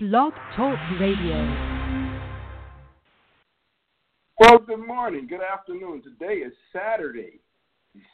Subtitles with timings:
[0.00, 1.34] Blog Talk Radio.
[4.38, 6.04] Well, good morning, good afternoon.
[6.04, 7.40] Today is Saturday,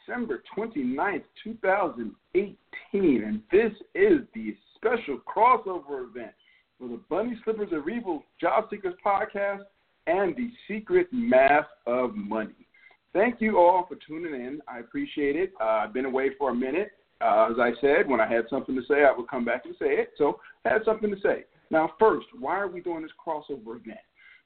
[0.07, 6.31] December 29th, 2018, and this is the special crossover event
[6.79, 9.61] for the Bunny Slippers of Evil Job Seekers podcast
[10.07, 12.67] and the Secret Math of Money.
[13.13, 14.59] Thank you all for tuning in.
[14.67, 15.53] I appreciate it.
[15.61, 16.93] Uh, I've been away for a minute.
[17.21, 19.75] Uh, as I said, when I had something to say, I would come back and
[19.77, 20.13] say it.
[20.17, 21.45] So I had something to say.
[21.71, 23.97] Now, first, why are we doing this crossover event?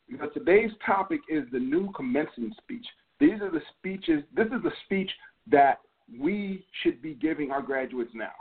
[0.09, 2.85] Because today's topic is the new commencement speech.
[3.19, 5.11] These are the speeches, this is the speech
[5.51, 5.79] that
[6.19, 8.31] we should be giving our graduates now.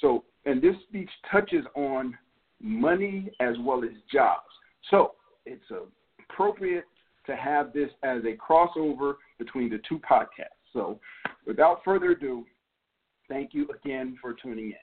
[0.00, 2.16] So, and this speech touches on
[2.60, 4.46] money as well as jobs.
[4.90, 5.12] So,
[5.44, 5.64] it's
[6.30, 6.84] appropriate
[7.26, 10.58] to have this as a crossover between the two podcasts.
[10.72, 11.00] So,
[11.46, 12.44] without further ado,
[13.28, 14.74] thank you again for tuning in.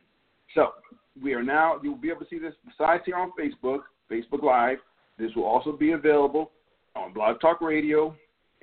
[0.53, 0.72] So,
[1.21, 4.77] we are now, you'll be able to see this besides here on Facebook, Facebook Live.
[5.17, 6.51] This will also be available
[6.95, 8.16] on Blog Talk Radio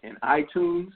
[0.02, 0.90] and iTunes,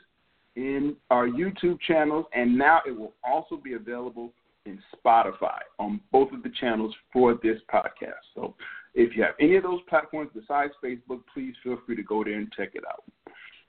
[0.56, 4.32] in our YouTube channels, and now it will also be available
[4.64, 8.24] in Spotify on both of the channels for this podcast.
[8.34, 8.54] So
[8.94, 12.38] if you have any of those platforms besides Facebook, please feel free to go there
[12.38, 13.04] and check it out.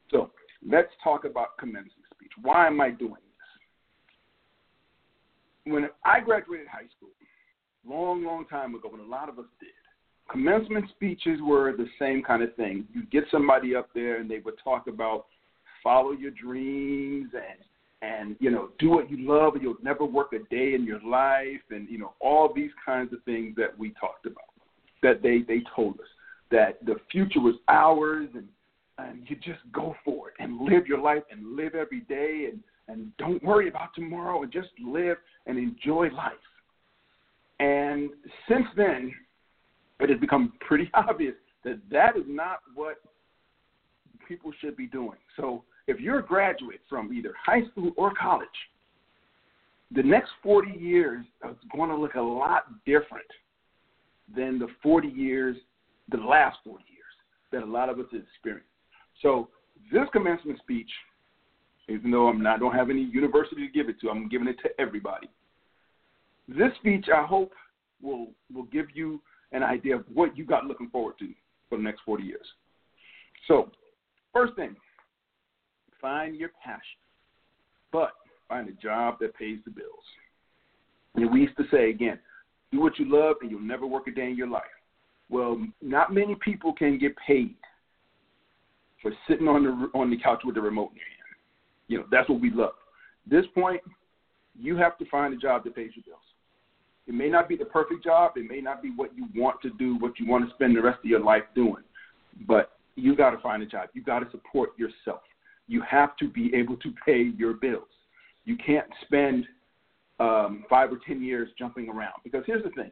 [0.10, 0.32] So
[0.68, 2.32] let's talk about commencement speech.
[2.42, 3.12] Why am I doing
[5.66, 5.74] this?
[5.74, 7.10] When I graduated high school,
[7.86, 9.70] long, long time ago, when a lot of us did,
[10.32, 12.86] commencement speeches were the same kind of thing.
[12.94, 15.26] You get somebody up there and they would talk about
[15.84, 17.64] follow your dreams and
[18.02, 21.02] and you know do what you love and you'll never work a day in your
[21.02, 24.52] life and you know all these kinds of things that we talked about
[25.02, 26.08] that they they told us
[26.52, 28.48] that the future was ours and
[29.00, 32.60] and you just go for it and live your life and live every day and
[32.88, 36.34] and don't worry about tomorrow and just live and enjoy life
[37.60, 38.10] and
[38.48, 39.14] since then,
[40.00, 42.98] it has become pretty obvious that that is not what
[44.28, 45.18] people should be doing.
[45.36, 48.48] So if you're a graduate from either high school or college,
[49.92, 53.26] the next 40 years is going to look a lot different
[54.36, 55.56] than the 40 years,
[56.12, 56.98] the last 40 years
[57.52, 58.68] that a lot of us have experienced.
[59.22, 59.48] So
[59.92, 60.90] this commencement speech,
[61.88, 64.50] even though I'm not, I don't have any university to give it to, I'm giving
[64.50, 65.30] it to everybody.
[66.48, 67.52] This speech, I hope,
[68.02, 69.22] will will give you
[69.52, 71.30] an idea of what you got looking forward to
[71.70, 72.46] for the next 40 years.
[73.48, 73.70] So,
[74.34, 74.76] first thing,
[76.02, 76.82] find your passion,
[77.92, 78.12] but
[78.48, 79.88] find a job that pays the bills.
[81.16, 82.20] And we used to say again,
[82.72, 84.64] do what you love and you'll never work a day in your life.
[85.30, 87.56] Well, not many people can get paid
[89.02, 91.36] for sitting on the on the couch with the remote in your hand.
[91.88, 92.74] You know, that's what we love.
[93.26, 93.82] At this point,
[94.58, 96.20] you have to find a job that pays your bills.
[97.08, 98.34] It may not be the perfect job.
[98.36, 100.82] It may not be what you want to do, what you want to spend the
[100.82, 101.84] rest of your life doing.
[102.46, 103.90] But you got to find a job.
[103.94, 105.22] You got to support yourself.
[105.68, 107.88] You have to be able to pay your bills.
[108.46, 109.46] You can't spend
[110.20, 112.14] um, five or ten years jumping around.
[112.24, 112.92] Because here's the thing: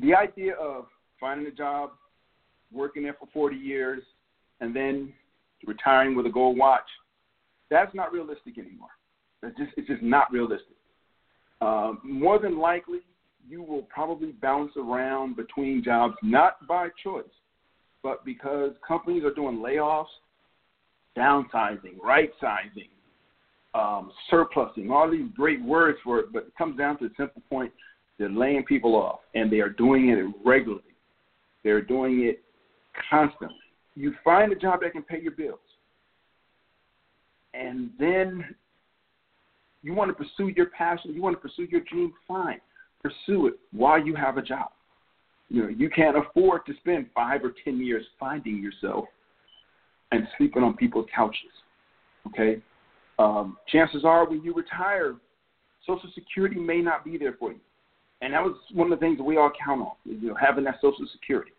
[0.00, 0.86] the idea of
[1.18, 1.90] finding a job,
[2.72, 4.02] working there for 40 years,
[4.60, 5.12] and then
[5.66, 6.88] retiring with a gold watch,
[7.70, 8.90] that's not realistic anymore.
[9.42, 10.76] It's just it's just not realistic.
[11.60, 13.00] Um, more than likely,
[13.48, 17.24] you will probably bounce around between jobs, not by choice,
[18.02, 20.06] but because companies are doing layoffs,
[21.16, 22.88] downsizing, right sizing,
[23.74, 27.42] um, surplusing, all these great words for it, but it comes down to the simple
[27.48, 27.72] point
[28.18, 30.82] they're laying people off, and they are doing it regularly.
[31.62, 32.42] They're doing it
[33.10, 33.56] constantly.
[33.94, 35.58] You find a job that can pay your bills,
[37.54, 38.54] and then
[39.82, 42.60] you want to pursue your passion, you want to pursue your dream, fine
[43.06, 44.68] pursue it while you have a job.
[45.48, 49.04] You know, you can't afford to spend five or ten years finding yourself
[50.12, 51.40] and sleeping on people's couches.
[52.28, 52.60] Okay,
[53.18, 55.14] um, chances are when you retire,
[55.86, 57.60] Social Security may not be there for you,
[58.22, 59.92] and that was one of the things that we all count on.
[60.04, 61.52] You know, having that Social Security.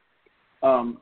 [0.63, 0.97] Um,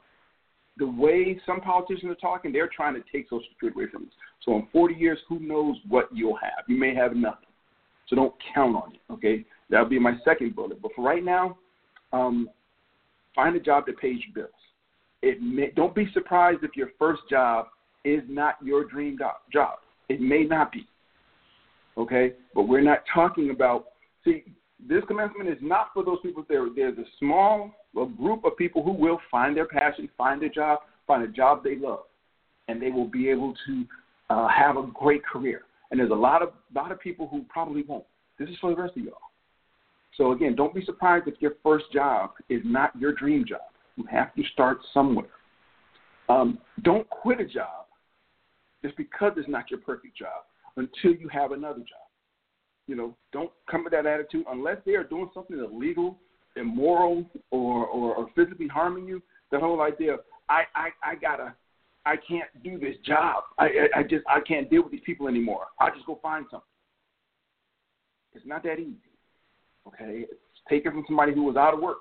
[0.78, 4.10] the way some politicians are talking, they're trying to take Social Security away from us.
[4.44, 6.66] So in 40 years, who knows what you'll have?
[6.68, 7.48] You may have nothing.
[8.08, 9.14] So don't count on it.
[9.14, 10.82] Okay, That'll be my second bullet.
[10.82, 11.58] But for right now,
[12.14, 12.50] um,
[13.34, 14.60] find a job that pays your bills.
[15.22, 17.68] It may, don't be surprised if your first job
[18.04, 19.18] is not your dream
[19.52, 19.78] job.
[20.10, 20.88] It may not be.
[21.98, 23.86] Okay, but we're not talking about.
[24.24, 24.44] See,
[24.88, 26.46] this commencement is not for those people.
[26.48, 30.50] There, there's a small a group of people who will find their passion, find their
[30.50, 32.04] job, find a job they love,
[32.68, 33.86] and they will be able to
[34.30, 35.62] uh, have a great career.
[35.92, 38.06] And there's a lot of lot of people who probably won't.
[38.38, 39.14] This is for the rest of y'all.
[40.18, 43.62] So again, don't be surprised if your first job is not your dream job.
[43.98, 45.28] You have to start somewhere.
[46.30, 47.86] Um, don't quit a job
[48.84, 50.44] just because it's not your perfect job
[50.78, 52.06] until you have another job.
[52.88, 56.18] You know, don't come with that attitude unless they are doing something illegal,
[56.56, 59.22] immoral, or, or, or physically harming you.
[59.52, 60.20] The whole idea of
[60.50, 61.56] I, I, I gotta
[62.06, 63.44] I can't do this job.
[63.58, 65.68] I, I, I just I can't deal with these people anymore.
[65.80, 66.68] I'll just go find something.
[68.34, 69.00] It's not that easy.
[69.88, 70.40] Okay, it's
[70.70, 71.98] taken from somebody who was out of work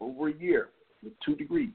[0.00, 0.68] over a year
[1.02, 1.70] with two degrees,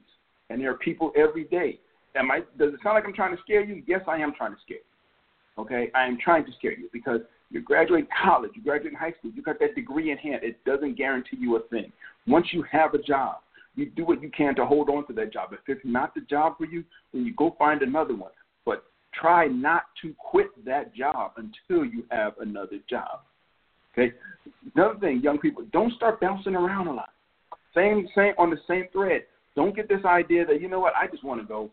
[0.50, 1.78] and there are people every day.
[2.14, 2.40] Am I?
[2.58, 3.82] Does it sound like I'm trying to scare you?
[3.86, 5.62] Yes, I am trying to scare you.
[5.62, 7.20] Okay, I am trying to scare you because
[7.50, 10.42] you graduate college, you graduate high school, you got that degree in hand.
[10.42, 11.92] It doesn't guarantee you a thing.
[12.26, 13.36] Once you have a job,
[13.74, 15.52] you do what you can to hold on to that job.
[15.52, 18.30] If it's not the job for you, then you go find another one.
[18.64, 18.84] But
[19.14, 23.20] try not to quit that job until you have another job.
[23.92, 24.12] Okay.
[24.74, 27.10] Another thing, young people, don't start bouncing around a lot.
[27.74, 29.22] Same, same on the same thread.
[29.54, 31.70] Don't get this idea that you know what, I just want to go.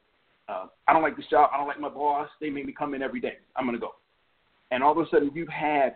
[0.47, 1.49] Uh, I don't like this job.
[1.53, 2.27] I don't like my boss.
[2.41, 3.37] They make me come in every day.
[3.55, 3.91] I'm gonna go.
[4.71, 5.95] And all of a sudden, you've had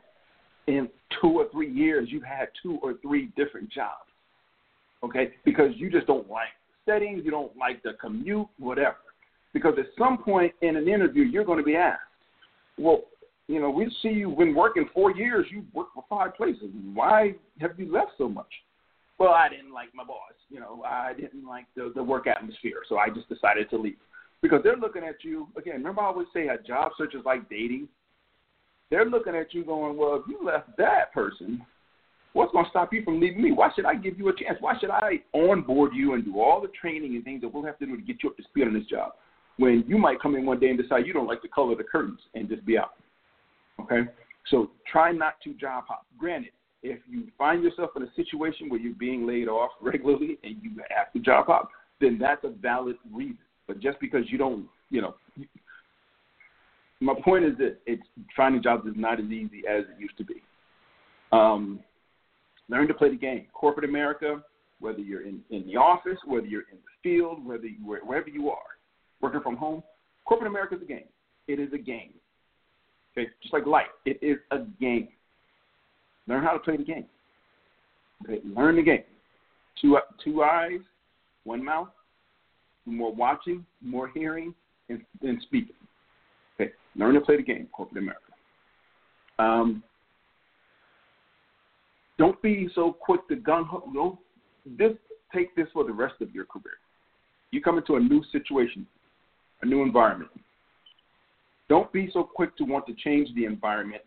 [0.67, 0.87] in
[1.21, 4.07] two or three years, you've had two or three different jobs.
[5.03, 6.47] Okay, because you just don't like
[6.85, 8.95] settings, you don't like the commute, whatever.
[9.53, 12.01] Because at some point in an interview, you're going to be asked,
[12.77, 13.01] well,
[13.47, 15.45] you know, we see you've been working four years.
[15.51, 16.69] You've worked for five places.
[16.93, 18.47] Why have you left so much?
[19.19, 20.33] Well, I didn't like my boss.
[20.49, 23.97] You know, I didn't like the, the work atmosphere, so I just decided to leave.
[24.41, 25.75] Because they're looking at you again.
[25.75, 27.87] Remember, I always say a job search is like dating.
[28.89, 31.65] They're looking at you, going, "Well, if you left that person,
[32.33, 33.51] what's going to stop you from leaving me?
[33.51, 34.57] Why should I give you a chance?
[34.59, 37.79] Why should I onboard you and do all the training and things that we'll have
[37.79, 39.13] to do to get you up to speed on this job
[39.57, 41.77] when you might come in one day and decide you don't like the color of
[41.77, 42.95] the curtains and just be out?
[43.79, 44.01] Okay?
[44.49, 46.05] So try not to job hop.
[46.17, 46.51] Granted,
[46.83, 50.71] if you find yourself in a situation where you're being laid off regularly and you
[50.95, 51.69] have to job hop,
[52.01, 53.37] then that's a valid reason.
[53.67, 55.15] But just because you don't, you know,
[56.99, 58.03] my point is that it's
[58.35, 60.41] finding jobs is not as easy as it used to be.
[61.31, 61.79] Um,
[62.69, 63.47] learn to play the game.
[63.53, 64.41] Corporate America,
[64.79, 68.49] whether you're in, in the office, whether you're in the field, whether you, wherever you
[68.49, 68.57] are,
[69.21, 69.83] working from home,
[70.25, 71.07] corporate America is a game.
[71.47, 72.13] It is a game.
[73.15, 75.07] Okay, just like life, it is a game.
[76.27, 77.05] Learn how to play the game.
[78.23, 79.03] Okay, learn the game.
[79.79, 80.79] Two two eyes,
[81.43, 81.89] one mouth,
[82.85, 84.53] more watching, more hearing,
[84.89, 85.75] and, and speaking.
[86.55, 88.21] Okay, learn to play the game, corporate America.
[89.39, 89.83] Um,
[92.17, 93.89] don't be so quick to gun ho.
[93.93, 94.19] Don't
[94.77, 94.93] this
[95.33, 96.77] take this for the rest of your career.
[97.51, 98.87] You come into a new situation,
[99.61, 100.31] a new environment.
[101.73, 104.03] Don't be so quick to want to change the environment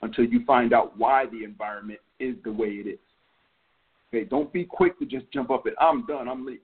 [0.00, 2.98] until you find out why the environment is the way it is.
[4.08, 6.62] Okay, don't be quick to just jump up and I'm done, I'm leaving.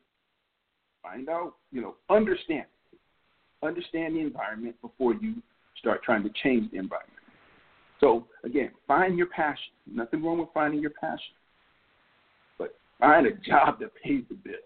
[1.03, 2.65] Find out, you know, understand.
[3.63, 5.35] Understand the environment before you
[5.79, 7.21] start trying to change the environment.
[8.01, 9.75] So again, find your passion.
[9.93, 11.35] Nothing wrong with finding your passion.
[12.57, 14.57] But find a job that pays the bills.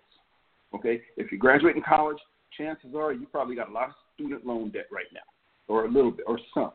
[0.73, 1.03] Okay?
[1.17, 2.19] If you graduate in college,
[2.57, 5.34] chances are you probably got a lot of student loan debt right now
[5.69, 6.73] or a little bit, or some.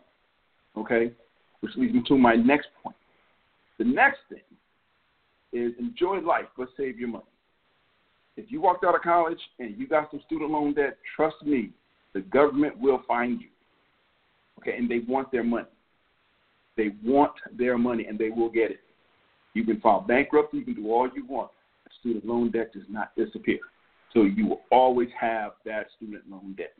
[0.78, 1.12] Okay?
[1.62, 2.96] Which leads me to my next point.
[3.78, 4.40] The next thing
[5.54, 7.24] is enjoy life, but save your money.
[8.38, 11.72] If you walked out of college and you got some student loan debt, trust me,
[12.14, 13.48] the government will find you.
[14.60, 15.68] Okay, and they want their money.
[16.78, 18.80] They want their money and they will get it.
[19.54, 21.52] You can file bankruptcy, you can do all you want.
[22.00, 23.60] Student loan debt does not disappear.
[24.14, 26.74] So you will always have that student loan debt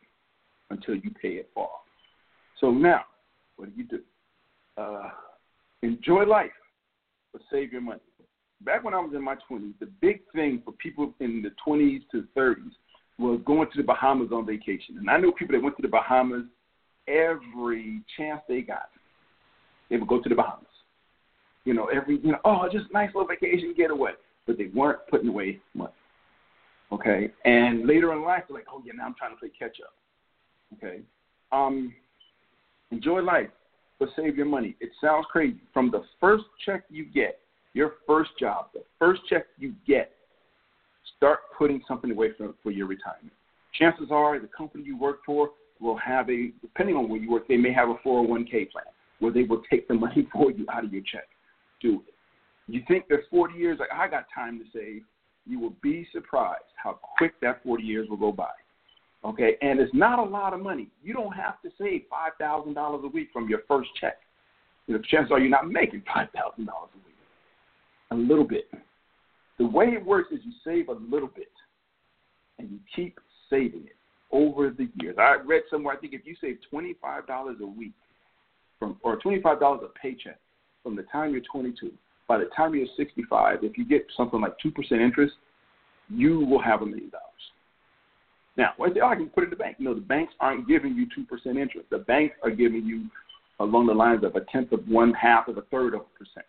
[0.70, 1.82] until you pay it off.
[2.60, 3.02] So now,
[3.56, 4.00] what do you do?
[4.76, 5.10] Uh,
[5.82, 6.50] enjoy life,
[7.32, 8.00] but save your money.
[8.62, 12.02] Back when I was in my 20s, the big thing for people in the 20s
[12.12, 12.72] to 30s
[13.18, 14.98] was going to the Bahamas on vacation.
[14.98, 16.44] And I know people that went to the Bahamas
[17.08, 18.90] every chance they got.
[19.88, 20.66] They would go to the Bahamas.
[21.64, 24.12] You know, every, you know, oh, just nice little vacation getaway.
[24.46, 25.92] But they weren't putting away money.
[26.92, 27.32] Okay?
[27.44, 29.94] And later in life, they're like, oh, yeah, now I'm trying to play catch up.
[30.76, 31.00] Okay?
[31.52, 31.92] Um,
[32.90, 33.50] Enjoy life,
[33.98, 34.76] but save your money.
[34.80, 35.60] It sounds crazy.
[35.72, 37.40] From the first check you get,
[37.72, 40.12] your first job, the first check you get,
[41.16, 43.32] start putting something away for, for your retirement.
[43.78, 47.48] Chances are the company you work for will have a, depending on where you work,
[47.48, 48.84] they may have a 401k plan
[49.18, 51.28] where they will take the money for you out of your check.
[51.80, 52.14] Do it.
[52.72, 55.02] You think there's 40 years, like I got time to save,
[55.46, 58.50] you will be surprised how quick that 40 years will go by.
[59.24, 60.88] Okay, and it's not a lot of money.
[61.02, 64.18] You don't have to save five thousand dollars a week from your first check.
[64.88, 67.16] Know, chances are you're not making five thousand dollars a week.
[68.10, 68.70] a little bit.
[69.58, 71.52] The way it works is you save a little bit
[72.58, 73.18] and you keep
[73.50, 73.96] saving it
[74.32, 75.16] over the years.
[75.18, 77.92] I read somewhere, I think if you save $25 a week
[78.78, 80.38] from, or $25 a paycheck
[80.82, 81.90] from the time you're 22,
[82.28, 85.34] by the time you're 65, if you get something like 2% interest,
[86.08, 87.24] you will have a million dollars.
[88.60, 89.76] Now, say, oh, I can put it in the bank.
[89.78, 91.88] No, the banks aren't giving you 2% interest.
[91.88, 93.06] The banks are giving you
[93.58, 96.44] along the lines of a tenth of one half of a third of a percent.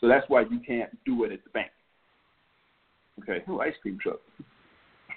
[0.00, 1.70] So that's why you can't do it at the bank.
[3.22, 4.18] Okay, who ice cream truck.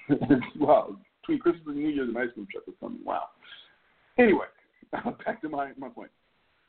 [0.59, 2.99] wow, between Christmas and New Year's, an ice cream truck is coming.
[3.03, 3.29] Wow.
[4.19, 4.45] Anyway,
[4.91, 6.11] back to my, my point.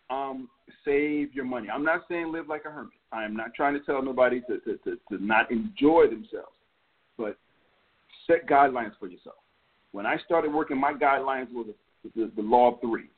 [0.08, 0.48] Um,
[0.82, 1.68] save your money.
[1.68, 2.94] I'm not saying live like a hermit.
[3.12, 6.56] I am not trying to tell nobody to, to, to, to not enjoy themselves,
[7.18, 7.37] but
[8.26, 9.37] set guidelines for yourself.
[9.92, 11.75] When I started working, my guidelines were the,
[12.14, 13.09] the, the law of threes.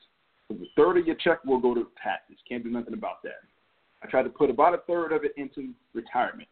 [0.49, 2.37] So the third of your check will go to taxes.
[2.49, 3.41] Can't do nothing about that.
[4.03, 6.49] I tried to put about a third of it into retirement,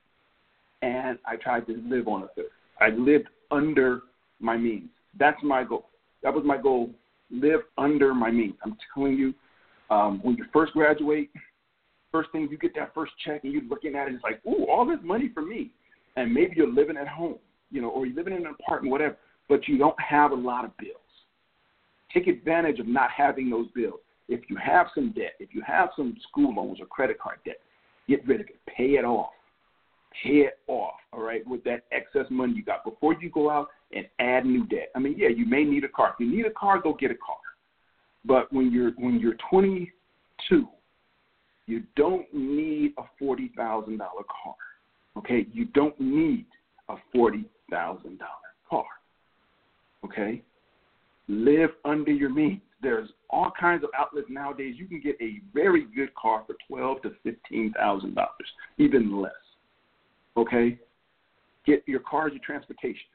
[0.82, 2.50] and I tried to live on a third.
[2.80, 4.02] I lived under
[4.40, 4.90] my means.
[5.18, 5.88] That's my goal.
[6.22, 6.90] That was my goal.
[7.30, 8.54] Live under my means.
[8.64, 9.34] I'm telling you,
[9.90, 11.30] um, when you first graduate,
[12.12, 14.66] first thing you get that first check and you're looking at it, it's like, ooh,
[14.66, 15.70] all this money for me.
[16.16, 17.36] And maybe you're living at home,
[17.70, 19.16] you know, or you're living in an apartment, whatever,
[19.48, 20.94] but you don't have a lot of bills.
[22.12, 24.00] Take advantage of not having those bills.
[24.28, 27.58] If you have some debt, if you have some school loans or credit card debt,
[28.08, 28.58] get rid of it.
[28.66, 29.30] Pay it off.
[30.22, 33.68] Pay it off, all right, with that excess money you got before you go out
[33.92, 34.90] and add new debt.
[34.96, 36.14] I mean, yeah, you may need a car.
[36.14, 37.36] If you need a car, go get a car.
[38.24, 40.66] But when you're when you're 22,
[41.66, 44.54] you don't need a forty thousand dollar car.
[45.16, 46.46] Okay, you don't need
[46.88, 48.30] a forty thousand dollar
[48.68, 48.86] car.
[50.04, 50.42] Okay,
[51.28, 52.60] live under your means.
[52.80, 54.76] There's all kinds of outlets nowadays.
[54.78, 59.32] You can get a very good car for twelve to fifteen thousand dollars, even less.
[60.36, 60.78] Okay,
[61.66, 63.08] get your car as your transportation.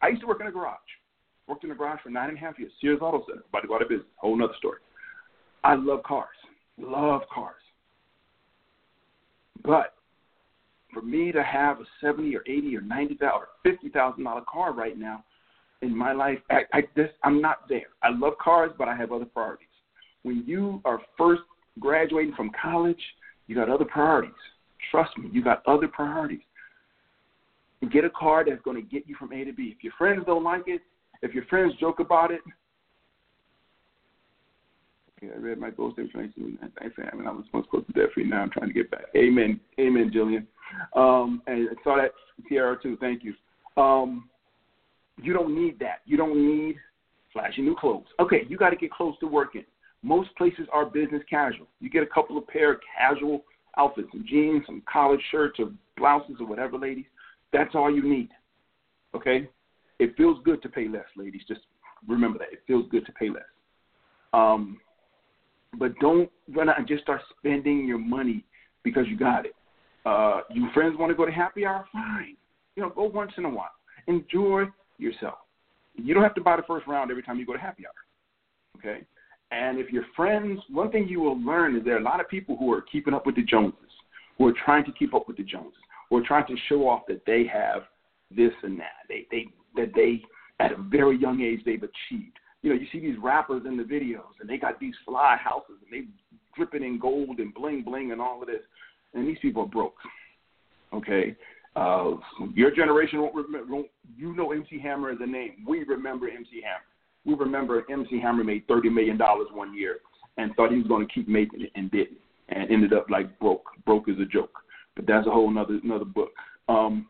[0.00, 0.78] I used to work in a garage.
[1.48, 2.72] Worked in a garage for nine and a half years.
[2.80, 3.42] Sears Auto Center.
[3.48, 4.06] About to go out of business.
[4.16, 4.78] Whole nother story.
[5.64, 6.28] I love cars.
[6.78, 7.56] Love cars.
[9.64, 9.94] But
[10.92, 14.42] for me to have a seventy or eighty or ninety thousand or fifty thousand dollar
[14.50, 15.24] car right now
[15.82, 17.88] in my life, I, I just I'm not there.
[18.02, 19.68] I love cars, but I have other priorities.
[20.22, 21.42] When you are first
[21.80, 23.00] graduating from college,
[23.48, 24.32] you got other priorities.
[24.90, 26.40] Trust me, you got other priorities.
[27.92, 29.74] Get a car that's going to get you from A to B.
[29.76, 30.82] If your friends don't like it,
[31.22, 32.40] if your friends joke about it,
[35.34, 36.58] I read my ghost information.
[36.78, 38.24] Thanks, I mean, I was once close to death free.
[38.24, 39.04] Now I'm trying to get back.
[39.16, 39.60] Amen.
[39.78, 40.46] Amen, Jillian.
[40.94, 42.12] Um, and I saw that
[42.48, 42.96] Tiara too.
[43.00, 43.34] Thank you.
[43.82, 44.28] Um,
[45.22, 46.00] you don't need that.
[46.06, 46.76] You don't need
[47.32, 48.06] flashy new clothes.
[48.20, 49.64] Okay, you got to get clothes to work in.
[50.02, 51.66] Most places are business casual.
[51.80, 53.44] You get a couple of pair of casual
[53.76, 57.04] outfits, some jeans, some collared shirts or blouses or whatever, ladies.
[57.52, 58.30] That's all you need.
[59.14, 59.48] Okay?
[59.98, 61.42] It feels good to pay less, ladies.
[61.46, 61.60] Just
[62.08, 62.52] remember that.
[62.52, 63.42] It feels good to pay less.
[64.32, 64.80] Um,
[65.78, 68.44] but don't run out and just start spending your money
[68.82, 69.54] because you got it.
[70.04, 71.86] Uh, you friends want to go to happy hour?
[71.92, 72.36] Fine.
[72.76, 73.70] You know, go once in a while.
[74.06, 74.64] Enjoy
[74.98, 75.38] yourself.
[75.94, 78.78] You don't have to buy the first round every time you go to happy hour.
[78.78, 79.04] Okay?
[79.50, 82.28] And if your friends, one thing you will learn is there are a lot of
[82.28, 83.76] people who are keeping up with the Joneses,
[84.38, 87.02] who are trying to keep up with the Joneses, who are trying to show off
[87.08, 87.82] that they have
[88.34, 89.04] this and that.
[89.08, 90.22] They they that they
[90.58, 92.38] at a very young age they've achieved.
[92.62, 95.76] You know, you see these rappers in the videos and they got these fly houses
[95.84, 96.06] and they
[96.56, 98.62] dripping in gold and bling bling and all of this,
[99.14, 99.96] and these people are broke.
[100.92, 101.36] Okay,
[101.76, 102.12] uh,
[102.54, 103.82] your generation won't remember.
[104.16, 105.64] You know MC Hammer as a name.
[105.66, 106.84] We remember MC Hammer.
[107.24, 109.98] We remember MC Hammer made thirty million dollars one year
[110.38, 113.38] and thought he was going to keep making it and didn't, and ended up like
[113.38, 113.64] broke.
[113.84, 114.58] Broke is a joke,
[114.96, 116.30] but that's a whole another another book.
[116.68, 117.06] Um,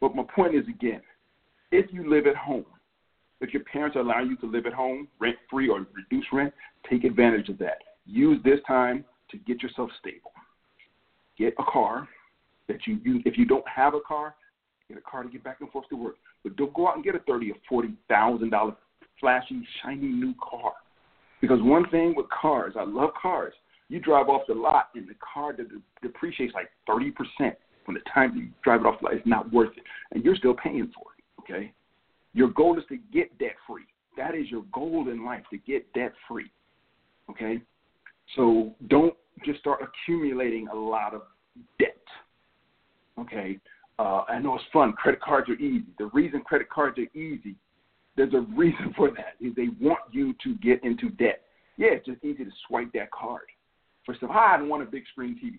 [0.00, 1.00] but my point is again,
[1.72, 2.66] if you live at home,
[3.44, 6.52] if your parents allow you to live at home rent free or reduce rent,
[6.88, 7.78] take advantage of that.
[8.06, 10.32] Use this time to get yourself stable.
[11.38, 12.08] Get a car
[12.68, 13.22] that you use.
[13.24, 14.34] If you don't have a car,
[14.88, 16.16] get a car to get back and forth to work.
[16.42, 18.74] But don't go out and get a thirty or forty thousand dollar
[19.20, 20.72] flashy, shiny new car.
[21.40, 23.54] Because one thing with cars, I love cars.
[23.88, 25.64] You drive off the lot and the car de-
[26.02, 27.56] depreciates like thirty percent.
[27.86, 29.82] When the time you drive it off the lot, it's not worth it,
[30.12, 31.24] and you're still paying for it.
[31.42, 31.72] Okay,
[32.34, 33.84] your goal is to get debt free.
[34.16, 36.50] That is your goal in life to get debt free.
[37.30, 37.60] Okay,
[38.36, 39.14] so don't
[39.44, 41.22] just start accumulating a lot of
[41.78, 41.96] debt.
[43.18, 43.58] Okay.
[43.98, 44.92] Uh, I know it's fun.
[44.94, 45.84] Credit cards are easy.
[45.98, 47.54] The reason credit cards are easy,
[48.16, 49.34] there's a reason for that.
[49.40, 51.42] Is they want you to get into debt.
[51.76, 53.42] Yeah, it's just easy to swipe that card.
[54.06, 55.54] First of all, I don't want a big screen TV.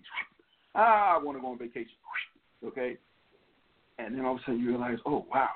[0.78, 1.86] Ah, I want to go on vacation.
[2.64, 2.96] Okay,
[3.98, 5.50] and then all of a sudden you realize, oh wow,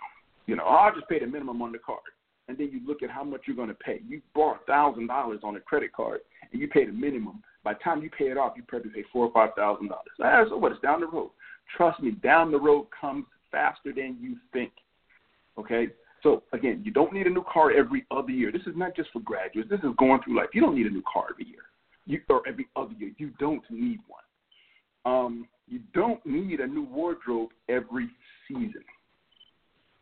[0.46, 2.00] you know, I'll just pay the minimum on the card.
[2.48, 4.00] And then you look at how much you're going to pay.
[4.06, 6.20] You bought thousand dollars on a credit card,
[6.52, 7.42] and you pay the minimum.
[7.62, 10.08] By the time you pay it off, you probably pay four or five thousand dollars.
[10.22, 10.72] Ah, so what?
[10.72, 11.30] It's down the road.
[11.76, 14.72] Trust me, down the road comes faster than you think.
[15.58, 15.88] Okay.
[16.22, 18.52] So again, you don't need a new car every other year.
[18.52, 19.70] This is not just for graduates.
[19.70, 20.48] This is going through life.
[20.52, 21.62] You don't need a new car every year.
[22.06, 23.12] You or every other year.
[23.16, 24.22] You don't need one.
[25.06, 28.10] Um, you don't need a new wardrobe every
[28.48, 28.84] season.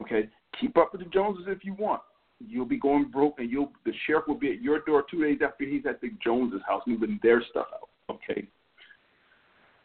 [0.03, 0.29] Okay,
[0.61, 2.03] keep up with the Joneses if you want.
[2.41, 5.39] You'll be going broke, and you'll the sheriff will be at your door two days
[5.45, 7.89] after he's at the Joneses' house moving their stuff out.
[8.11, 8.47] Okay.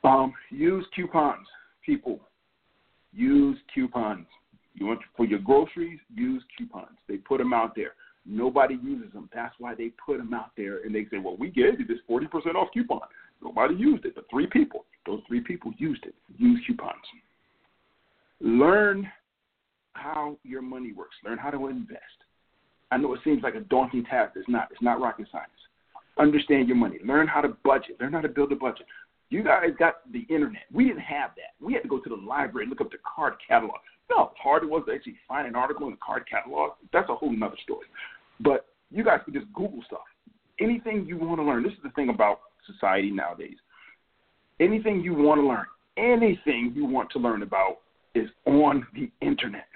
[0.03, 1.47] Um, use coupons,
[1.85, 2.19] people.
[3.11, 4.27] Use coupons.
[4.75, 6.97] You want for your groceries, use coupons.
[7.07, 7.91] They put them out there.
[8.25, 9.29] Nobody uses them.
[9.33, 11.99] That's why they put them out there, and they say, "Well, we gave you this
[12.07, 13.01] forty percent off coupon."
[13.41, 14.85] Nobody used it, but three people.
[15.05, 16.15] Those three people used it.
[16.37, 16.95] Use coupons.
[18.39, 19.11] Learn
[19.93, 21.15] how your money works.
[21.23, 21.99] Learn how to invest.
[22.91, 24.33] I know it seems like a daunting task.
[24.35, 24.67] It's not.
[24.71, 25.49] It's not rocket science.
[26.19, 26.99] Understand your money.
[27.03, 27.97] Learn how to budget.
[27.99, 28.85] Learn how to build a budget.
[29.29, 30.63] You guys got the internet.
[30.71, 31.65] We didn't have that.
[31.65, 33.77] We had to go to the library and look up the card catalog.
[34.09, 36.73] You know how hard it was to actually find an article in the card catalog?
[36.91, 37.87] That's a whole nother story.
[38.39, 40.03] But you guys can just Google stuff.
[40.59, 41.63] Anything you want to learn.
[41.63, 43.57] This is the thing about society nowadays.
[44.59, 45.65] Anything you want to learn,
[45.97, 47.77] anything you want to learn about
[48.15, 49.67] is on the internet.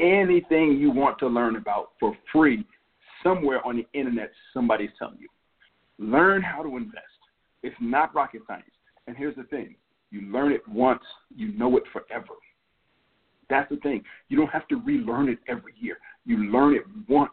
[0.00, 2.66] Anything you want to learn about for free,
[3.22, 5.28] somewhere on the internet, somebody's telling you.
[5.98, 7.06] Learn how to invest.
[7.62, 8.64] It's not rocket science.
[9.06, 9.76] And here's the thing
[10.10, 11.02] you learn it once,
[11.34, 12.34] you know it forever.
[13.48, 14.02] That's the thing.
[14.28, 15.98] You don't have to relearn it every year.
[16.24, 17.32] You learn it once,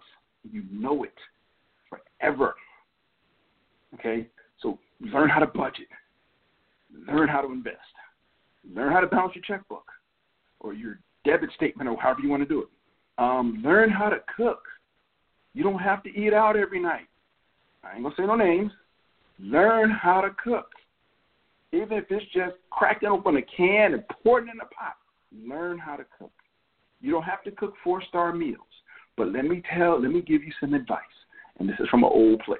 [0.49, 1.13] you know it
[1.89, 2.55] forever.
[3.95, 4.27] Okay?
[4.61, 5.87] So learn how to budget,
[7.07, 7.77] learn how to invest,
[8.73, 9.85] learn how to balance your checkbook
[10.59, 12.67] or your debit statement or however you want to do it.
[13.17, 14.63] Um, learn how to cook.
[15.53, 17.07] You don't have to eat out every night.
[17.83, 18.71] I ain't gonna say no names.
[19.39, 20.69] Learn how to cook.
[21.71, 24.95] Even if it's just cracking open a can and pouring it in a pot,
[25.31, 26.31] learn how to cook.
[27.01, 28.61] You don't have to cook four star meals.
[29.15, 30.99] But let me tell, let me give you some advice.
[31.59, 32.59] And this is from an old player.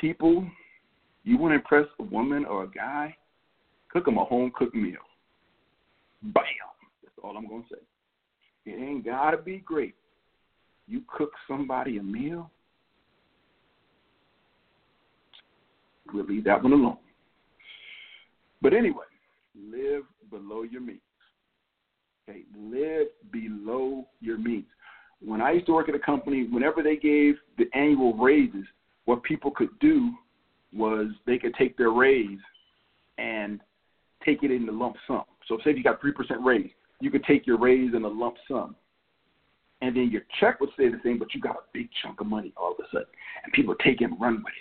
[0.00, 0.46] People,
[1.24, 3.14] you want to impress a woman or a guy,
[3.96, 5.00] cook them a home cooked meal.
[6.22, 6.44] Bam.
[7.02, 8.70] That's all I'm going to say.
[8.70, 9.94] It ain't got to be great.
[10.86, 12.50] You cook somebody a meal,
[16.12, 16.98] we'll leave that one alone.
[18.60, 19.04] But anyway,
[19.58, 21.00] live below your means.
[22.28, 24.66] Okay, live below your means.
[25.24, 28.66] When I used to work at a company, whenever they gave the annual raises,
[29.06, 30.12] what people could do
[30.74, 32.38] was they could take their raise
[33.18, 33.60] and
[34.26, 35.22] take it in the lump sum.
[35.46, 38.08] So say if you got three percent raise, you could take your raise in a
[38.08, 38.76] lump sum.
[39.82, 42.26] And then your check would stay the same, but you got a big chunk of
[42.26, 43.06] money all of a sudden.
[43.44, 44.54] And people take it and run with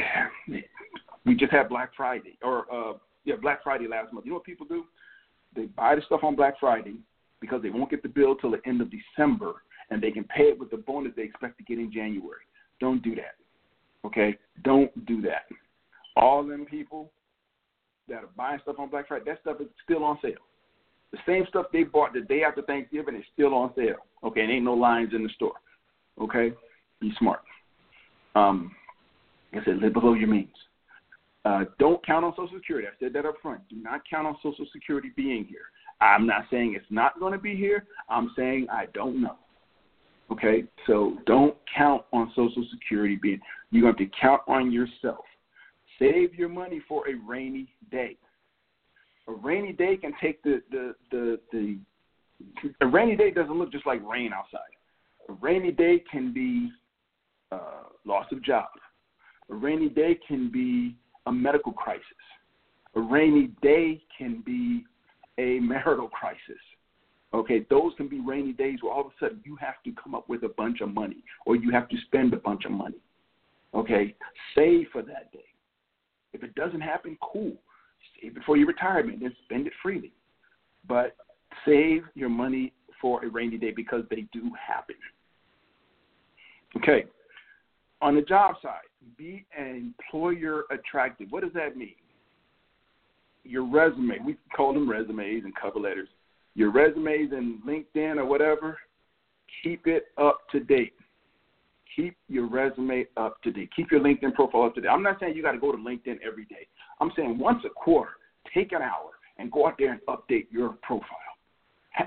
[0.00, 0.24] it.
[1.26, 2.94] We just had Black Friday or uh
[3.26, 4.24] yeah, Black Friday last month.
[4.24, 4.84] You know what people do?
[5.54, 6.96] They buy the stuff on Black Friday
[7.40, 9.56] because they won't get the bill till the end of December
[9.90, 12.42] and they can pay it with the bonus they expect to get in January.
[12.80, 13.34] Don't do that.
[14.06, 14.38] Okay?
[14.64, 15.46] Don't do that.
[16.16, 17.10] All them people
[18.08, 20.32] that are buying stuff on Black Friday, that stuff is still on sale.
[21.12, 23.96] The same stuff they bought the day after Thanksgiving is still on sale.
[24.24, 25.54] Okay, and ain't no lines in the store.
[26.20, 26.52] Okay,
[27.00, 27.40] be smart.
[28.34, 28.72] Um,
[29.52, 30.48] like I said, live below your means.
[31.44, 32.86] Uh, don't count on Social Security.
[32.88, 33.60] I said that up front.
[33.70, 35.70] Do not count on Social Security being here.
[36.00, 37.86] I'm not saying it's not going to be here.
[38.08, 39.36] I'm saying I don't know.
[40.30, 43.40] Okay, so don't count on Social Security being.
[43.72, 45.24] To have to count on yourself.
[45.98, 48.16] Save your money for a rainy day.
[49.26, 51.78] A rainy day can take the the the, the
[52.80, 54.60] a rainy day doesn't look just like rain outside.
[55.28, 56.70] A rainy day can be
[57.52, 58.68] uh, loss of job.
[59.50, 62.02] A rainy day can be a medical crisis.
[62.94, 64.84] A rainy day can be
[65.38, 66.60] a marital crisis.
[67.34, 70.14] Okay, those can be rainy days where all of a sudden you have to come
[70.14, 72.96] up with a bunch of money or you have to spend a bunch of money.
[73.74, 74.14] Okay,
[74.54, 75.44] save for that day.
[76.32, 77.52] If it doesn't happen, cool.
[78.20, 80.12] Save it for your retirement and spend it freely.
[80.86, 81.16] But
[81.64, 84.96] save your money for a rainy day because they do happen.
[86.76, 87.04] Okay,
[88.00, 88.86] on the job side,
[89.16, 91.28] be an employer attractive.
[91.30, 91.94] What does that mean?
[93.44, 96.08] Your resume, we call them resumes and cover letters.
[96.54, 98.78] Your resumes and LinkedIn or whatever,
[99.62, 100.92] keep it up to date.
[101.94, 103.70] Keep your resume up to date.
[103.74, 104.88] Keep your LinkedIn profile up to date.
[104.88, 106.66] I'm not saying you got to go to LinkedIn every day.
[107.00, 108.12] I'm saying once a quarter,
[108.54, 111.08] take an hour and go out there and update your profile.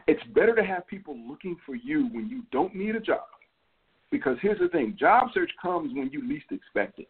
[0.07, 3.25] It's better to have people looking for you when you don't need a job.
[4.09, 7.09] Because here's the thing job search comes when you least expect it.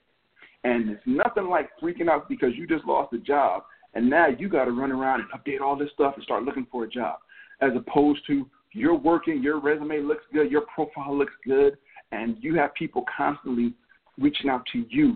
[0.64, 4.48] And it's nothing like freaking out because you just lost a job and now you
[4.48, 7.18] got to run around and update all this stuff and start looking for a job.
[7.62, 11.78] As opposed to you're working, your resume looks good, your profile looks good,
[12.12, 13.74] and you have people constantly
[14.20, 15.16] reaching out to you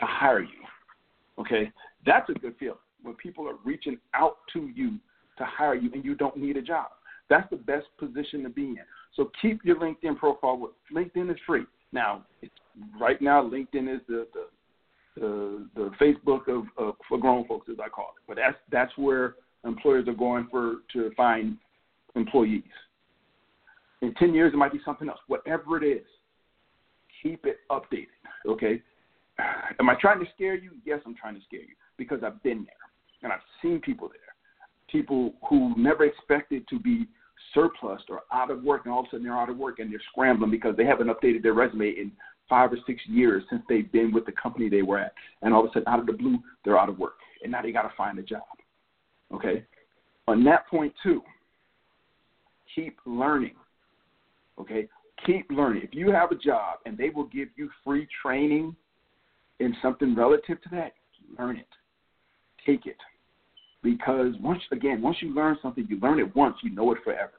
[0.00, 0.48] to hire you.
[1.38, 1.70] Okay?
[2.06, 4.98] That's a good feeling when people are reaching out to you
[5.38, 6.88] to hire you and you don't need a job.
[7.28, 8.78] That's the best position to be in.
[9.14, 10.70] So keep your LinkedIn profile.
[10.94, 11.64] LinkedIn is free.
[11.92, 12.24] Now,
[13.00, 14.46] right now, LinkedIn is the, the
[15.14, 18.22] the the Facebook of, of for grown folks, as I call it.
[18.26, 21.58] But that's that's where employers are going for to find
[22.16, 22.62] employees.
[24.00, 25.20] In ten years, it might be something else.
[25.26, 26.06] Whatever it is,
[27.22, 28.08] keep it updated.
[28.46, 28.82] Okay.
[29.78, 30.72] Am I trying to scare you?
[30.84, 32.74] Yes, I'm trying to scare you because I've been there
[33.22, 34.18] and I've seen people there.
[34.90, 37.06] People who never expected to be
[37.54, 39.90] surplus or out of work, and all of a sudden they're out of work and
[39.90, 42.12] they're scrambling because they haven't updated their resume in
[42.48, 45.14] five or six years since they've been with the company they were at.
[45.40, 47.14] And all of a sudden, out of the blue, they're out of work.
[47.42, 48.42] And now they got to find a job.
[49.32, 49.64] Okay?
[50.28, 51.22] On that point, too,
[52.74, 53.54] keep learning.
[54.58, 54.88] Okay?
[55.26, 55.82] Keep learning.
[55.82, 58.74] If you have a job and they will give you free training
[59.60, 60.92] in something relative to that,
[61.38, 61.68] learn it.
[62.66, 62.96] Take it.
[63.82, 67.32] Because once again, once you learn something, you learn it once, you know it forever.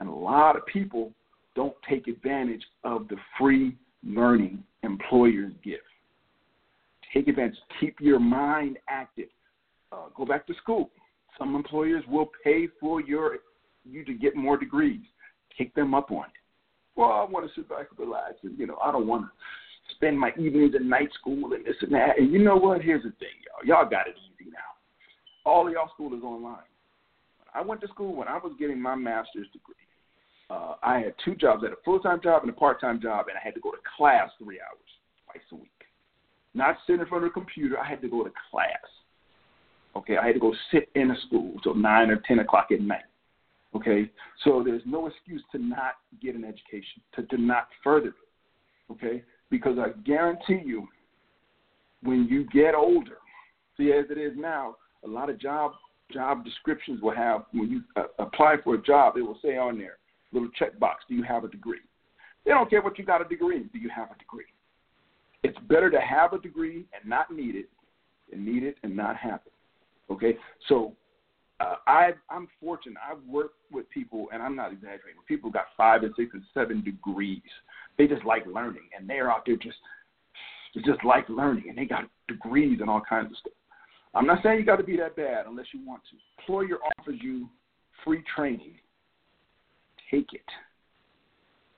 [0.00, 1.12] And a lot of people
[1.54, 5.80] don't take advantage of the free learning employers give.
[7.12, 7.58] Take advantage.
[7.80, 9.28] Keep your mind active.
[9.90, 10.90] Uh, go back to school.
[11.38, 13.38] Some employers will pay for your
[13.84, 15.00] you to get more degrees.
[15.56, 16.37] Take them up on it.
[16.98, 19.30] Well, I want to sit back and relax, and you know, I don't want to
[19.94, 22.18] spend my evenings at night school and this and that.
[22.18, 22.82] And you know what?
[22.82, 23.64] Here's the thing, y'all.
[23.64, 24.76] Y'all got it easy now.
[25.48, 26.68] All of y'all school is online.
[27.54, 29.74] I went to school when I was getting my master's degree
[30.50, 31.62] uh, I had two jobs.
[31.62, 33.60] I had a full time job and a part time job, and I had to
[33.60, 34.90] go to class three hours
[35.26, 35.70] twice a week.
[36.54, 37.78] Not sit in front of a computer.
[37.78, 38.78] I had to go to class.
[39.96, 42.80] Okay, I had to go sit in a school till nine or ten o'clock at
[42.80, 43.04] night.
[43.76, 44.10] Okay,
[44.44, 48.92] so there's no excuse to not get an education, to, to not further it.
[48.92, 50.88] Okay, because I guarantee you,
[52.02, 53.18] when you get older,
[53.76, 55.72] see as it is now, a lot of job
[56.12, 59.76] job descriptions will have when you uh, apply for a job, it will say on
[59.78, 59.98] there
[60.32, 60.94] little checkbox.
[61.08, 61.80] Do you have a degree?
[62.44, 63.68] They don't care what you got a degree in.
[63.72, 64.44] Do you have a degree?
[65.42, 67.68] It's better to have a degree and not need it
[68.30, 70.12] than need it and not have it.
[70.12, 70.36] Okay?
[70.68, 70.94] So
[71.60, 72.98] uh, I, I'm fortunate.
[73.08, 76.82] I've worked with people, and I'm not exaggerating, people got five and six and seven
[76.82, 77.42] degrees.
[77.96, 79.78] They just like learning, and they're out there just
[80.84, 83.52] just like learning, and they got degrees and all kinds of stuff.
[84.14, 86.16] I'm not saying you got to be that bad unless you want to.
[86.42, 87.48] Employer offers you
[88.04, 88.74] free training
[90.10, 90.44] take it.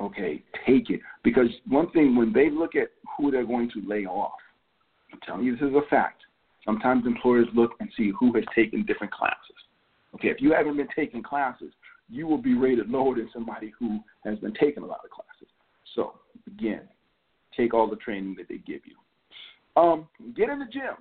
[0.00, 1.00] Okay, take it.
[1.22, 4.32] Because one thing, when they look at who they're going to lay off,
[5.12, 6.22] I'm telling you this is a fact.
[6.64, 9.36] Sometimes employers look and see who has taken different classes.
[10.14, 11.72] Okay, if you haven't been taking classes,
[12.08, 15.48] you will be rated lower than somebody who has been taking a lot of classes.
[15.94, 16.14] So,
[16.46, 16.82] again,
[17.56, 18.96] take all the training that they give you.
[19.80, 20.96] Um, get in the gym.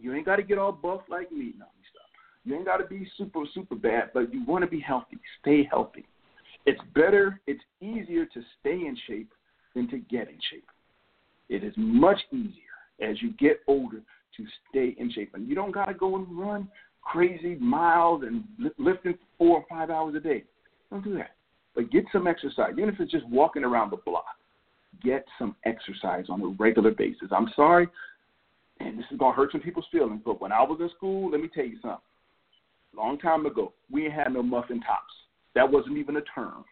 [0.00, 1.54] You ain't got to get all buff like me.
[1.58, 2.02] No, stuff.
[2.44, 5.18] You ain't got to be super, super bad, but you want to be healthy.
[5.40, 6.04] Stay healthy.
[6.66, 9.32] It's better, it's easier to stay in shape
[9.74, 10.66] than to get in shape.
[11.48, 12.52] It is much easier
[13.00, 14.00] as you get older
[14.36, 15.30] to stay in shape.
[15.34, 16.68] And you don't got to go and run
[17.10, 18.44] crazy miles and
[18.78, 20.44] lifting four or five hours a day.
[20.90, 21.30] Don't do that.
[21.74, 24.24] But get some exercise, even if it's just walking around the block.
[25.02, 27.28] Get some exercise on a regular basis.
[27.30, 27.88] I'm sorry,
[28.80, 31.40] and this is to hurt some people's feelings, but when I was in school, let
[31.40, 31.98] me tell you something.
[32.94, 35.12] Long time ago, we ain't had no muffin tops.
[35.54, 36.64] That wasn't even a term.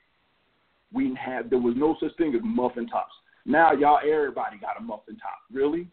[0.92, 3.12] We had there was no such thing as muffin tops.
[3.44, 5.38] Now y'all everybody got a muffin top.
[5.52, 5.88] Really?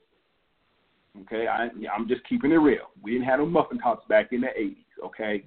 [1.22, 2.90] Okay, I I'm just keeping it real.
[3.02, 5.46] We didn't have no muffin tops back in the eighties, okay?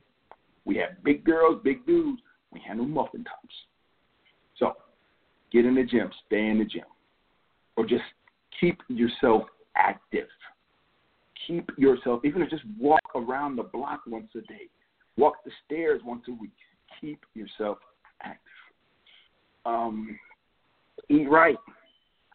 [0.64, 2.20] We had big girls, big dudes,
[2.52, 3.54] we had no muffin tops.
[4.58, 4.72] So
[5.52, 6.84] get in the gym, stay in the gym.
[7.76, 8.04] Or just
[8.60, 9.44] keep yourself
[9.76, 10.28] active.
[11.46, 14.68] Keep yourself even if just walk around the block once a day.
[15.16, 16.52] Walk the stairs once a week
[17.00, 17.78] keep yourself
[18.22, 18.40] active.
[19.64, 20.18] Um,
[21.08, 21.56] eat right.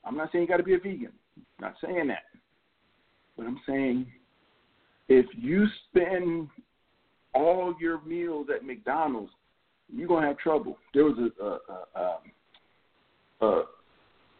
[0.05, 1.11] I'm not saying you got to be a vegan.
[1.59, 2.23] Not saying that.
[3.37, 4.07] But I'm saying
[5.09, 6.47] if you spend
[7.33, 9.31] all your meals at McDonald's,
[9.93, 10.77] you're gonna have trouble.
[10.93, 12.19] There was a a, a,
[13.41, 13.63] a, a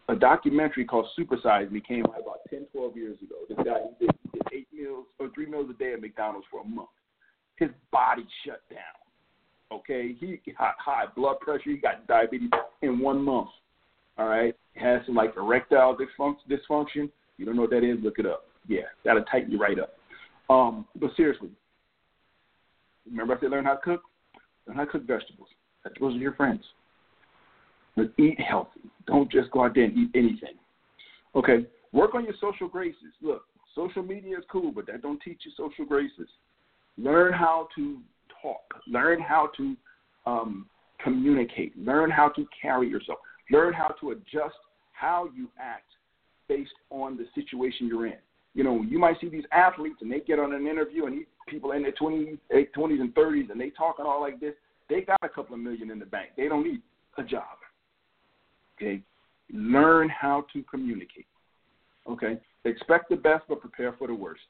[0.10, 3.36] a documentary called Supersize Me came out about 10, 12 years ago.
[3.48, 6.46] This guy he did, he did eight meals or three meals a day at McDonald's
[6.52, 6.90] for a month.
[7.58, 8.80] His body shut down.
[9.72, 11.70] Okay, he had high blood pressure.
[11.72, 12.50] He got diabetes
[12.82, 13.50] in one month.
[14.18, 17.10] All right, has some like erectile dysfunction.
[17.38, 17.98] You don't know what that is?
[18.04, 18.46] Look it up.
[18.68, 19.94] Yeah, that'll tighten you right up.
[20.50, 21.50] Um, but seriously,
[23.10, 24.04] remember I said learn how to cook.
[24.68, 25.48] Learn how to cook vegetables.
[25.84, 26.64] Vegetables are your friends.
[27.96, 28.82] But eat healthy.
[29.06, 30.56] Don't just go out there and eat anything.
[31.36, 31.66] Okay.
[31.92, 33.14] Work on your social graces.
[33.22, 33.44] Look,
[33.76, 36.28] social media is cool, but that don't teach you social graces.
[36.98, 38.00] Learn how to
[38.42, 38.62] talk.
[38.88, 39.76] Learn how to
[40.26, 40.66] um,
[41.04, 41.78] communicate.
[41.78, 43.20] Learn how to carry yourself.
[43.52, 44.56] Learn how to adjust
[44.94, 45.86] how you act
[46.48, 48.18] based on the situation you're in.
[48.54, 51.26] You know, you might see these athletes and they get on an interview and these
[51.48, 54.54] people in their 20s, 20s and 30s and they talking all like this.
[54.90, 56.32] They got a couple of million in the bank.
[56.38, 56.82] They don't need
[57.18, 57.58] a job.
[58.78, 59.02] Okay?
[59.52, 61.26] Learn how to communicate.
[62.08, 62.38] Okay?
[62.66, 64.42] Expect the best, but prepare for the worst.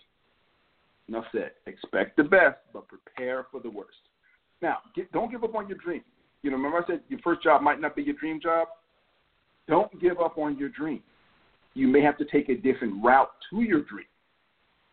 [1.08, 1.52] Enough said.
[1.66, 3.98] Expect the best, but prepare for the worst.
[4.62, 6.02] Now, get, don't give up on your dream.
[6.42, 8.68] You know, remember I said your first job might not be your dream job?
[9.68, 11.02] Don't give up on your dream.
[11.74, 14.06] You may have to take a different route to your dream.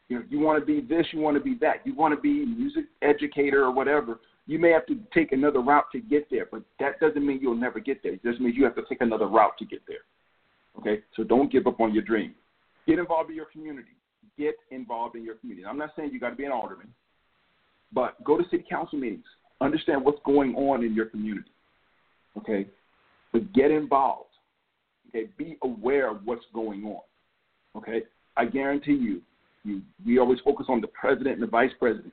[0.09, 1.87] You know, you want to be this, you want to be that.
[1.87, 4.19] You want to be a music educator or whatever.
[4.47, 7.55] You may have to take another route to get there, but that doesn't mean you'll
[7.55, 8.15] never get there.
[8.15, 9.99] It just means you have to take another route to get there.
[10.79, 11.03] Okay?
[11.15, 12.35] So don't give up on your dream.
[12.87, 13.91] Get involved in your community.
[14.37, 15.67] Get involved in your community.
[15.67, 16.93] I'm not saying you got to be an alderman,
[17.93, 19.25] but go to city council meetings.
[19.61, 21.51] Understand what's going on in your community.
[22.37, 22.67] Okay?
[23.33, 24.30] But get involved.
[25.11, 25.29] Okay?
[25.37, 27.01] Be aware of what's going on.
[27.77, 28.03] Okay?
[28.37, 29.21] I guarantee you,
[29.65, 32.13] you we always focus on the president and the vice president.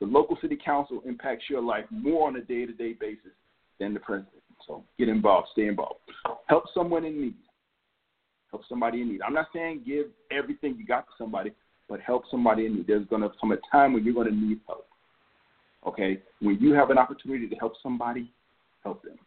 [0.00, 3.32] The local city council impacts your life more on a day to day basis
[3.80, 4.42] than the president.
[4.66, 6.00] So get involved, stay involved.
[6.46, 7.34] Help someone in need.
[8.50, 9.22] Help somebody in need.
[9.22, 11.52] I'm not saying give everything you got to somebody,
[11.88, 12.86] but help somebody in need.
[12.86, 14.86] There's going to come a time when you're going to need help.
[15.86, 16.20] Okay?
[16.40, 18.30] When you have an opportunity to help somebody,
[18.82, 19.18] help them.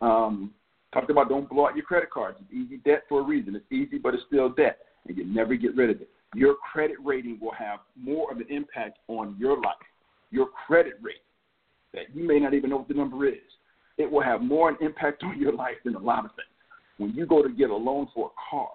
[0.00, 0.54] Um,
[0.92, 2.38] talked about don't blow out your credit cards.
[2.40, 3.54] It's easy debt for a reason.
[3.54, 6.96] It's easy, but it's still debt, and you never get rid of it your credit
[7.02, 9.76] rating will have more of an impact on your life.
[10.30, 11.22] Your credit rate,
[11.94, 13.34] that you may not even know what the number is,
[13.96, 16.48] it will have more an impact on your life than a lot of things.
[16.98, 18.68] When you go to get a loan for a car,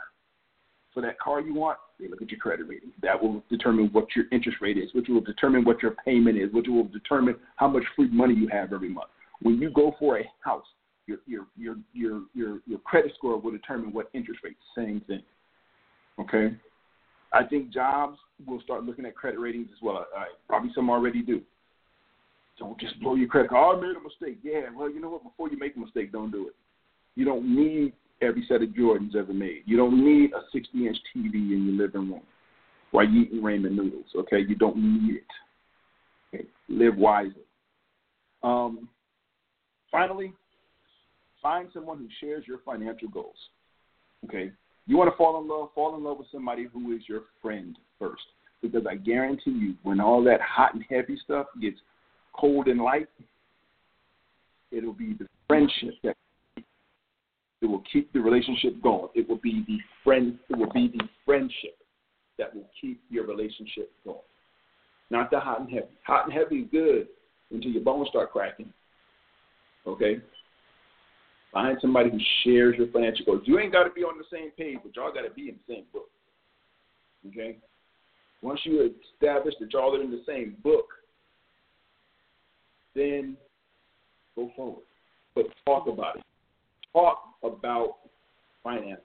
[0.93, 2.91] for that car you want, they look at your credit rating.
[3.01, 6.53] That will determine what your interest rate is, which will determine what your payment is,
[6.53, 9.09] which will determine how much free money you have every month.
[9.41, 10.65] When you go for a house,
[11.07, 14.57] your your your your your, your credit score will determine what interest rate.
[14.75, 15.23] Same thing.
[16.19, 16.55] Okay.
[17.31, 20.05] I think jobs will start looking at credit ratings as well.
[20.15, 21.41] I, probably some already do.
[22.59, 23.51] Don't just blow your credit.
[23.51, 24.39] Oh, I made a mistake.
[24.43, 25.23] Yeah, well, you know what?
[25.23, 26.55] Before you make a mistake, don't do it.
[27.15, 29.63] You don't need every set of Jordans ever made.
[29.65, 32.21] You don't need a 60 inch TV in your living room
[32.91, 34.05] while you eating ramen noodles.
[34.15, 35.23] Okay, you don't need it.
[36.35, 37.41] Okay, live wisely.
[38.43, 38.87] Um,
[39.91, 40.33] finally,
[41.43, 43.35] find someone who shares your financial goals.
[44.25, 44.51] Okay,
[44.87, 47.77] you want to fall in love, fall in love with somebody who is your friend
[47.99, 48.23] first.
[48.61, 51.77] Because I guarantee you, when all that hot and heavy stuff gets
[52.33, 53.09] cold and light,
[54.71, 56.15] it'll be the friendship that
[57.61, 59.09] it will keep the relationship going.
[59.13, 61.77] It will be the friend it will be the friendship
[62.37, 64.17] that will keep your relationship going.
[65.11, 65.87] Not the hot and heavy.
[66.05, 67.07] Hot and heavy is good
[67.51, 68.71] until your bones start cracking.
[69.85, 70.17] Okay?
[71.53, 73.43] Find somebody who shares your financial goals.
[73.45, 75.55] You ain't got to be on the same page, but y'all got to be in
[75.67, 76.09] the same book.
[77.27, 77.57] Okay?
[78.41, 80.87] Once you establish that y'all are in the same book,
[82.95, 83.37] then
[84.35, 84.83] go forward.
[85.35, 86.23] But talk about it.
[86.91, 87.97] Talk about
[88.63, 89.01] finance.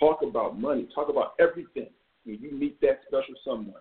[0.00, 0.88] Talk about money.
[0.92, 1.88] Talk about everything.
[2.24, 3.80] When you meet that special someone,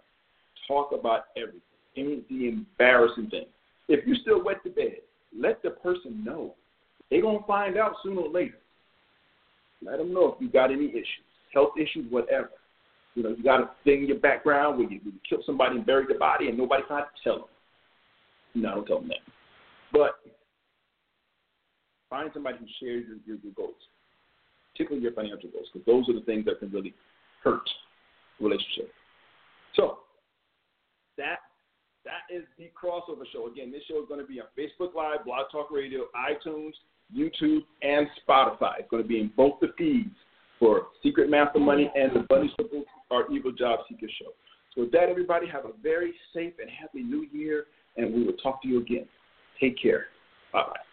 [0.67, 1.61] talk about everything.
[1.97, 3.45] Any the embarrassing thing.
[3.87, 4.97] If you still wet the bed,
[5.37, 6.55] let the person know
[7.13, 8.57] they're going to find out sooner or later.
[9.85, 11.05] Let them know if you got any issues,
[11.53, 12.49] health issues, whatever.
[13.13, 15.85] You know, you got a thing in your background where you, you killed somebody and
[15.85, 17.45] buried the body and nobody tried to tell them.
[18.55, 19.19] No, don't tell them that.
[19.91, 20.19] But
[22.09, 23.75] find somebody who shares your, your, your goals,
[24.71, 26.95] particularly your financial goals, because those are the things that can really
[27.43, 27.61] hurt
[28.39, 28.91] the relationship.
[29.75, 29.99] So
[31.17, 31.37] that
[32.05, 33.47] that is the crossover show.
[33.47, 36.73] Again, this show is going to be on Facebook Live, Blog Talk Radio, iTunes,
[37.15, 38.79] YouTube, and Spotify.
[38.79, 40.15] It's going to be in both the feeds
[40.59, 44.31] for Secret Math of Money and the Bunny Slippers of Evil Job Seeker Show.
[44.75, 47.65] So with that, everybody, have a very safe and happy new year,
[47.97, 49.05] and we will talk to you again.
[49.59, 50.07] Take care.
[50.51, 50.92] Bye-bye.